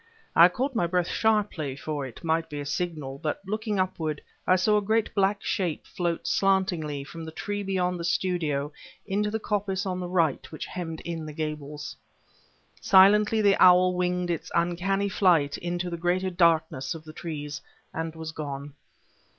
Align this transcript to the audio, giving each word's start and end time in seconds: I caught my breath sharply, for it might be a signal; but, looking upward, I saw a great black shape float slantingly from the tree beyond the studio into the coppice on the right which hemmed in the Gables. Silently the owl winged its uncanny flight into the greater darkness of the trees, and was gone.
I 0.35 0.49
caught 0.49 0.73
my 0.73 0.87
breath 0.87 1.07
sharply, 1.09 1.75
for 1.75 2.07
it 2.07 2.23
might 2.23 2.49
be 2.49 2.59
a 2.59 2.65
signal; 2.65 3.19
but, 3.19 3.39
looking 3.45 3.79
upward, 3.79 4.19
I 4.47 4.55
saw 4.55 4.77
a 4.77 4.81
great 4.81 5.13
black 5.13 5.43
shape 5.43 5.85
float 5.85 6.25
slantingly 6.25 7.03
from 7.03 7.23
the 7.23 7.31
tree 7.31 7.61
beyond 7.61 7.99
the 7.99 8.03
studio 8.03 8.71
into 9.05 9.29
the 9.29 9.39
coppice 9.39 9.85
on 9.85 9.99
the 9.99 10.07
right 10.09 10.51
which 10.51 10.65
hemmed 10.65 11.01
in 11.01 11.23
the 11.27 11.33
Gables. 11.33 11.95
Silently 12.79 13.43
the 13.43 13.61
owl 13.61 13.93
winged 13.93 14.31
its 14.31 14.51
uncanny 14.55 15.07
flight 15.07 15.55
into 15.59 15.91
the 15.91 15.97
greater 15.97 16.31
darkness 16.31 16.95
of 16.95 17.03
the 17.03 17.13
trees, 17.13 17.61
and 17.93 18.15
was 18.15 18.31
gone. 18.31 18.73